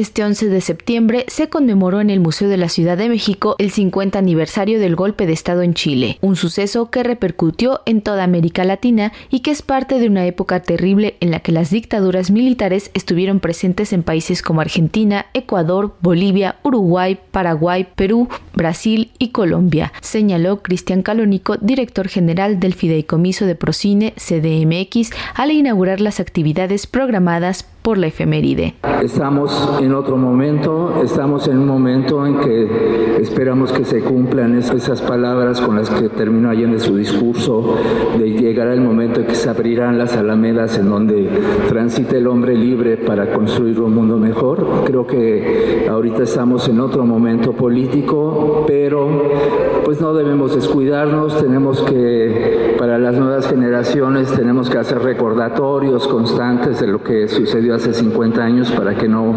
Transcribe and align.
Este 0.00 0.24
11 0.24 0.48
de 0.48 0.62
septiembre 0.62 1.26
se 1.28 1.50
conmemoró 1.50 2.00
en 2.00 2.08
el 2.08 2.20
Museo 2.20 2.48
de 2.48 2.56
la 2.56 2.70
Ciudad 2.70 2.96
de 2.96 3.10
México 3.10 3.54
el 3.58 3.70
50 3.70 4.18
aniversario 4.18 4.80
del 4.80 4.96
golpe 4.96 5.26
de 5.26 5.34
Estado 5.34 5.60
en 5.60 5.74
Chile, 5.74 6.16
un 6.22 6.36
suceso 6.36 6.88
que 6.88 7.02
repercutió 7.02 7.82
en 7.84 8.00
toda 8.00 8.24
América 8.24 8.64
Latina 8.64 9.12
y 9.28 9.40
que 9.40 9.50
es 9.50 9.60
parte 9.60 9.98
de 9.98 10.06
una 10.06 10.24
época 10.24 10.62
terrible 10.62 11.18
en 11.20 11.30
la 11.30 11.40
que 11.40 11.52
las 11.52 11.68
dictaduras 11.68 12.30
militares 12.30 12.90
estuvieron 12.94 13.40
presentes 13.40 13.92
en 13.92 14.02
países 14.02 14.40
como 14.40 14.62
Argentina, 14.62 15.26
Ecuador, 15.34 15.94
Bolivia, 16.00 16.56
Uruguay, 16.62 17.18
Paraguay, 17.30 17.86
Perú, 17.94 18.30
Brasil 18.54 19.10
y 19.18 19.32
Colombia, 19.32 19.92
señaló 20.00 20.62
Cristian 20.62 21.02
Calónico, 21.02 21.58
director 21.58 22.08
general 22.08 22.58
del 22.58 22.72
Fideicomiso 22.72 23.44
de 23.44 23.54
Procine 23.54 24.14
CDMX, 24.16 25.10
al 25.34 25.50
inaugurar 25.50 26.00
las 26.00 26.20
actividades 26.20 26.86
programadas 26.86 27.66
por 27.82 27.98
la 27.98 28.08
efeméride. 28.08 28.74
Estamos 29.02 29.78
en 29.80 29.94
otro 29.94 30.16
momento, 30.16 31.00
estamos 31.02 31.48
en 31.48 31.58
un 31.58 31.66
momento 31.66 32.26
en 32.26 32.38
que 32.38 33.16
esperamos 33.20 33.72
que 33.72 33.84
se 33.84 34.00
cumplan 34.02 34.58
esas 34.58 35.00
palabras 35.00 35.60
con 35.60 35.76
las 35.76 35.88
que 35.88 36.08
terminó 36.10 36.50
Allende 36.50 36.78
su 36.78 36.96
discurso, 36.96 37.76
de 38.18 38.30
llegar 38.32 38.68
el 38.68 38.80
momento 38.80 39.20
en 39.20 39.26
que 39.26 39.34
se 39.34 39.48
abrirán 39.48 39.96
las 39.98 40.16
alamedas 40.16 40.76
en 40.78 40.90
donde 40.90 41.28
transite 41.68 42.18
el 42.18 42.26
hombre 42.26 42.54
libre 42.54 42.98
para 42.98 43.32
construir 43.32 43.80
un 43.80 43.94
mundo 43.94 44.18
mejor. 44.18 44.84
Creo 44.84 45.06
que 45.06 45.86
ahorita 45.90 46.24
estamos 46.24 46.68
en 46.68 46.80
otro 46.80 47.06
momento 47.06 47.52
político, 47.52 48.64
pero 48.66 49.08
pues 49.84 50.00
no 50.00 50.12
debemos 50.12 50.54
descuidarnos, 50.54 51.40
tenemos 51.40 51.82
que, 51.82 52.76
para 52.78 52.98
las 52.98 53.16
nuevas 53.16 53.48
generaciones, 53.48 54.30
tenemos 54.32 54.68
que 54.68 54.78
hacer 54.78 54.98
recordatorios 54.98 56.06
constantes 56.06 56.80
de 56.80 56.86
lo 56.86 57.02
que 57.02 57.26
sucedió 57.28 57.69
hace 57.74 57.94
50 57.94 58.42
años 58.42 58.70
para 58.70 58.96
que 58.96 59.08
no 59.08 59.34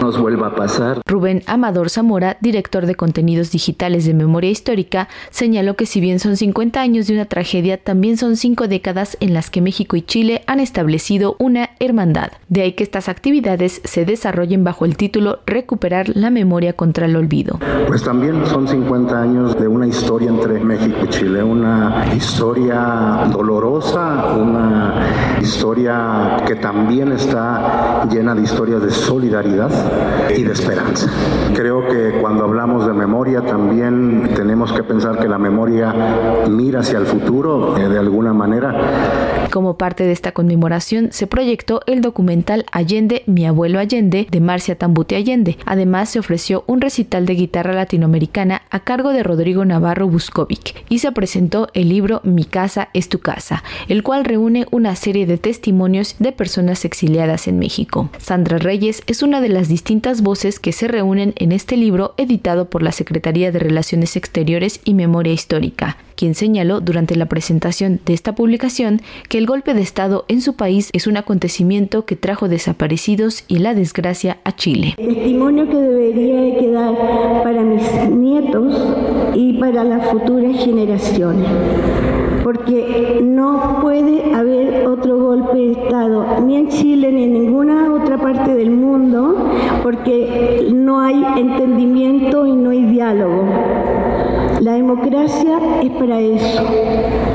nos 0.00 0.20
vuelva 0.20 0.48
a 0.48 0.54
pasar. 0.54 1.00
Rubén 1.06 1.42
Amador 1.46 1.90
Zamora, 1.90 2.36
director 2.40 2.86
de 2.86 2.94
contenidos 2.94 3.50
digitales 3.50 4.04
de 4.04 4.14
Memoria 4.14 4.50
Histórica, 4.50 5.08
señaló 5.30 5.76
que 5.76 5.86
si 5.86 6.00
bien 6.00 6.18
son 6.18 6.36
50 6.36 6.80
años 6.80 7.06
de 7.06 7.14
una 7.14 7.24
tragedia, 7.26 7.78
también 7.78 8.16
son 8.16 8.36
cinco 8.36 8.68
décadas 8.68 9.16
en 9.20 9.34
las 9.34 9.50
que 9.50 9.60
México 9.60 9.96
y 9.96 10.02
Chile 10.02 10.42
han 10.46 10.60
establecido 10.60 11.36
una 11.38 11.70
hermandad. 11.80 12.32
De 12.48 12.62
ahí 12.62 12.72
que 12.72 12.84
estas 12.84 13.08
actividades 13.08 13.80
se 13.84 14.04
desarrollen 14.04 14.64
bajo 14.64 14.84
el 14.84 14.96
título 14.96 15.40
Recuperar 15.46 16.10
la 16.14 16.30
memoria 16.30 16.72
contra 16.74 17.06
el 17.06 17.16
olvido. 17.16 17.58
Pues 17.86 18.02
también 18.02 18.46
son 18.46 18.68
50 18.68 19.20
años 19.20 19.58
de 19.58 19.68
una 19.68 19.86
historia 19.86 20.30
entre 20.30 20.60
México 20.60 20.98
y 21.04 21.08
Chile, 21.08 21.42
una 21.42 22.06
historia 22.16 23.28
dolorosa, 23.32 24.34
una 24.36 25.38
historia 25.40 26.36
que 26.46 26.56
también 26.56 27.12
está 27.12 27.71
llena 28.10 28.34
de 28.34 28.42
historias 28.42 28.82
de 28.82 28.90
solidaridad 28.90 29.70
y 30.36 30.42
de 30.42 30.52
esperanza. 30.52 31.08
Creo 31.54 31.86
que 31.86 32.18
cuando 32.20 32.44
hablamos 32.44 32.86
de 32.86 32.92
memoria 32.92 33.42
también 33.42 34.30
tenemos 34.34 34.72
que 34.72 34.82
pensar 34.82 35.18
que 35.18 35.28
la 35.28 35.38
memoria 35.38 35.94
mira 36.48 36.80
hacia 36.80 36.98
el 36.98 37.06
futuro 37.06 37.76
eh, 37.76 37.88
de 37.88 37.98
alguna 37.98 38.32
manera. 38.32 39.48
Como 39.50 39.76
parte 39.76 40.04
de 40.04 40.12
esta 40.12 40.32
conmemoración 40.32 41.08
se 41.12 41.26
proyectó 41.26 41.82
el 41.86 42.00
documental 42.00 42.64
Allende, 42.72 43.22
mi 43.26 43.44
abuelo 43.44 43.78
Allende, 43.78 44.26
de 44.30 44.40
Marcia 44.40 44.78
Tambuti 44.78 45.14
Allende. 45.14 45.58
Además 45.66 46.08
se 46.08 46.18
ofreció 46.18 46.64
un 46.66 46.80
recital 46.80 47.26
de 47.26 47.34
guitarra 47.34 47.74
latinoamericana 47.74 48.62
a 48.70 48.80
cargo 48.80 49.10
de 49.10 49.22
Rodrigo 49.22 49.64
Navarro 49.66 50.08
Buscovic 50.08 50.84
y 50.88 51.00
se 51.00 51.12
presentó 51.12 51.68
el 51.74 51.90
libro 51.90 52.22
Mi 52.24 52.44
casa 52.44 52.88
es 52.94 53.10
tu 53.10 53.18
casa, 53.18 53.62
el 53.88 54.02
cual 54.02 54.24
reúne 54.24 54.66
una 54.70 54.96
serie 54.96 55.26
de 55.26 55.36
testimonios 55.36 56.16
de 56.18 56.32
personas 56.32 56.86
exiliadas 56.86 57.46
en 57.46 57.58
México. 57.62 58.10
Sandra 58.18 58.58
Reyes 58.58 59.02
es 59.06 59.22
una 59.22 59.40
de 59.40 59.48
las 59.48 59.68
distintas 59.68 60.20
voces 60.20 60.58
que 60.58 60.72
se 60.72 60.88
reúnen 60.88 61.32
en 61.36 61.52
este 61.52 61.76
libro 61.76 62.12
editado 62.16 62.68
por 62.68 62.82
la 62.82 62.90
Secretaría 62.90 63.52
de 63.52 63.60
Relaciones 63.60 64.16
Exteriores 64.16 64.80
y 64.84 64.94
Memoria 64.94 65.32
Histórica, 65.32 65.96
quien 66.16 66.34
señaló 66.34 66.80
durante 66.80 67.14
la 67.14 67.26
presentación 67.26 68.00
de 68.04 68.14
esta 68.14 68.34
publicación 68.34 69.00
que 69.28 69.38
el 69.38 69.46
golpe 69.46 69.74
de 69.74 69.82
Estado 69.82 70.24
en 70.26 70.40
su 70.40 70.56
país 70.56 70.90
es 70.92 71.06
un 71.06 71.16
acontecimiento 71.16 72.04
que 72.04 72.16
trajo 72.16 72.48
desaparecidos 72.48 73.44
y 73.46 73.58
la 73.58 73.74
desgracia 73.74 74.38
a 74.42 74.56
Chile. 74.56 74.94
testimonio 74.96 75.68
que 75.68 75.76
debería 75.76 76.58
quedar 76.58 76.94
para 77.44 77.62
mis 77.62 78.10
nietos 78.10 78.74
y 79.36 79.52
para 79.60 79.84
las 79.84 80.10
futuras 80.10 80.64
generaciones 80.64 81.48
porque 82.42 83.20
no 83.22 83.78
puede 83.80 84.34
haber 84.34 84.86
otro 84.86 85.18
golpe 85.18 85.58
de 85.58 85.72
Estado, 85.72 86.24
ni 86.44 86.56
en 86.56 86.68
Chile 86.68 87.12
ni 87.12 87.24
en 87.24 87.32
ninguna 87.32 87.92
otra 87.92 88.18
parte 88.18 88.54
del 88.54 88.70
mundo, 88.70 89.50
porque 89.82 90.68
no 90.74 91.00
hay 91.00 91.24
entendimiento 91.36 92.46
y 92.46 92.52
no 92.52 92.70
hay 92.70 92.84
diálogo. 92.86 93.44
La 94.60 94.74
democracia 94.74 95.58
es 95.82 95.90
para 95.90 96.20
eso, 96.20 96.62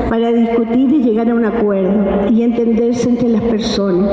para 0.08 0.32
discutir 0.32 0.92
y 0.92 1.02
llegar 1.02 1.30
a 1.30 1.34
un 1.34 1.44
acuerdo 1.44 2.30
y 2.30 2.42
entenderse 2.42 3.10
entre 3.10 3.28
las 3.28 3.42
personas. 3.42 4.10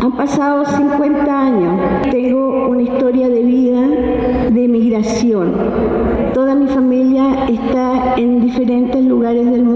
Han 0.00 0.12
pasado 0.16 0.64
50 0.64 1.40
años, 1.40 1.80
tengo 2.10 2.68
una 2.68 2.82
historia 2.82 3.28
de 3.28 3.42
vida 3.42 3.88
de 4.50 4.68
migración. 4.68 5.54
Toda 6.34 6.54
mi 6.54 6.68
familia 6.68 7.46
está 7.48 8.14
en 8.16 8.40
diferentes 8.40 9.04
lugares 9.04 9.50
del 9.50 9.64
mundo 9.64 9.75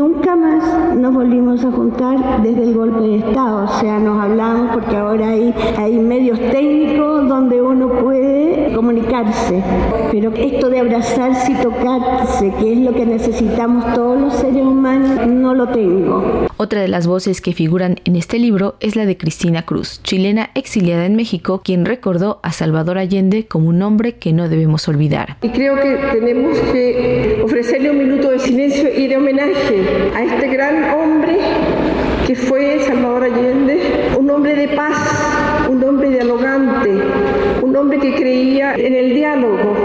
nunca 0.00 0.34
más 0.34 0.96
nos 0.96 1.12
volvimos 1.12 1.62
a 1.62 1.70
juntar 1.70 2.42
desde 2.42 2.62
el 2.62 2.74
golpe 2.74 3.00
de 3.02 3.16
Estado. 3.16 3.64
O 3.64 3.80
sea, 3.80 3.98
nos 3.98 4.18
hablamos 4.18 4.70
porque 4.72 4.96
ahora 4.96 5.28
hay, 5.28 5.54
hay 5.76 5.98
medios 5.98 6.38
técnicos 6.38 7.28
donde 7.28 7.60
uno 7.60 7.86
puede 8.00 8.72
comunicarse. 8.74 9.62
Pero 10.10 10.32
esto 10.34 10.70
de 10.70 10.80
abrazarse 10.80 11.52
y 11.52 11.56
tocarse, 11.56 12.50
que 12.58 12.72
es 12.72 12.78
lo 12.78 12.94
que 12.94 13.04
necesitamos 13.04 13.92
todos 13.92 14.18
los 14.18 14.32
seres 14.32 14.64
humanos, 14.64 15.26
no 15.26 15.52
lo 15.52 15.68
tengo. 15.68 16.49
Otra 16.62 16.82
de 16.82 16.88
las 16.88 17.06
voces 17.06 17.40
que 17.40 17.54
figuran 17.54 17.96
en 18.04 18.16
este 18.16 18.38
libro 18.38 18.74
es 18.80 18.94
la 18.94 19.06
de 19.06 19.16
Cristina 19.16 19.62
Cruz, 19.62 20.02
chilena 20.02 20.50
exiliada 20.54 21.06
en 21.06 21.16
México, 21.16 21.62
quien 21.64 21.86
recordó 21.86 22.38
a 22.42 22.52
Salvador 22.52 22.98
Allende 22.98 23.46
como 23.46 23.70
un 23.70 23.80
hombre 23.80 24.16
que 24.16 24.34
no 24.34 24.46
debemos 24.46 24.86
olvidar. 24.86 25.38
Y 25.40 25.48
creo 25.48 25.76
que 25.76 25.96
tenemos 26.12 26.58
que 26.70 27.40
ofrecerle 27.42 27.92
un 27.92 27.96
minuto 27.96 28.30
de 28.30 28.38
silencio 28.40 28.94
y 28.94 29.08
de 29.08 29.16
homenaje 29.16 30.12
a 30.14 30.22
este 30.22 30.48
gran 30.48 30.84
hombre 30.90 31.38
que 32.26 32.34
fue 32.34 32.78
Salvador 32.80 33.24
Allende, 33.24 34.10
un 34.18 34.28
hombre 34.28 34.54
de 34.54 34.68
paz, 34.68 35.66
un 35.66 35.82
hombre 35.82 36.10
dialogante, 36.10 36.90
un 37.62 37.74
hombre 37.74 37.98
que 38.00 38.14
creía 38.14 38.74
en 38.74 38.94
el 38.94 39.14
diálogo, 39.14 39.76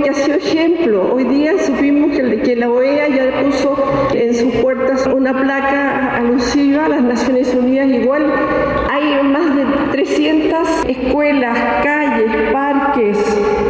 que 0.00 0.10
ha 0.10 0.14
sido 0.14 0.36
ejemplo. 0.36 1.12
Hoy 1.12 1.24
día 1.24 1.52
supimos 1.58 2.12
que, 2.12 2.40
que 2.42 2.56
la 2.56 2.70
OEA 2.70 3.08
ya 3.08 3.42
puso 3.42 3.76
en 4.14 4.34
sus 4.34 4.52
puertas 4.62 5.06
una 5.06 5.32
placa 5.32 6.16
alusiva 6.16 6.86
a 6.86 6.88
las 6.88 7.02
Naciones 7.02 7.54
Unidas 7.54 7.88
igual. 7.88 8.32
Hay 8.90 9.22
más 9.24 9.54
de 9.56 9.64
300 9.92 10.68
escuelas, 10.86 11.58
calles, 11.82 12.30
parques 12.52 13.18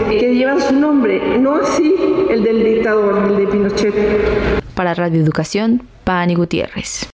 que 0.08 0.34
llevan 0.34 0.60
su 0.60 0.74
nombre, 0.74 1.38
no 1.38 1.56
así 1.56 1.94
el 2.30 2.42
del 2.42 2.62
dictador, 2.62 3.30
el 3.30 3.36
de 3.36 3.46
Pinochet. 3.46 3.94
Para 4.74 4.94
Radio 4.94 5.20
Educación, 5.20 5.82
Pani 6.04 6.34
Gutiérrez. 6.34 7.08